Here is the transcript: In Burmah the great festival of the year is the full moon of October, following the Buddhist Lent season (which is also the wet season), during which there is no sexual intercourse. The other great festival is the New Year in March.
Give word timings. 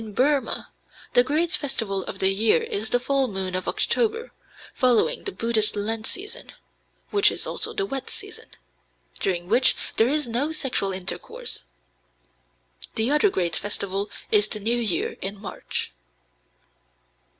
In 0.01 0.13
Burmah 0.15 0.69
the 1.13 1.23
great 1.23 1.51
festival 1.51 2.03
of 2.05 2.17
the 2.17 2.29
year 2.33 2.63
is 2.63 2.89
the 2.89 2.99
full 2.99 3.27
moon 3.27 3.53
of 3.53 3.67
October, 3.67 4.31
following 4.73 5.25
the 5.25 5.31
Buddhist 5.31 5.75
Lent 5.75 6.07
season 6.07 6.53
(which 7.11 7.31
is 7.31 7.45
also 7.45 7.71
the 7.71 7.85
wet 7.85 8.09
season), 8.09 8.47
during 9.19 9.47
which 9.47 9.75
there 9.97 10.07
is 10.07 10.27
no 10.27 10.51
sexual 10.51 10.91
intercourse. 10.91 11.65
The 12.95 13.11
other 13.11 13.29
great 13.29 13.55
festival 13.55 14.09
is 14.31 14.47
the 14.47 14.59
New 14.59 14.77
Year 14.77 15.17
in 15.21 15.39
March. 15.39 15.91